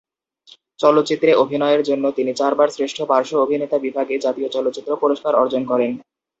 চলচ্চিত্রে 0.79 1.31
অভিনয়ের 1.35 1.81
জন্য 1.83 2.05
তিনি 2.11 2.31
চারবার 2.33 2.69
শ্রেষ্ঠ 2.69 2.97
পার্শ্ব 3.03 3.35
অভিনেতা 3.37 3.77
বিভাগে 3.79 4.15
জাতীয় 4.25 4.47
চলচ্চিত্র 4.49 4.91
পুরস্কার 4.95 5.33
অর্জন 5.35 5.63
করেন। 5.65 5.91